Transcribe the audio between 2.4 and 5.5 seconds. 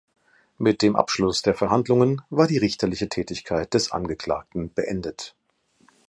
die richterliche Tätigkeit des Angeklagten beendet.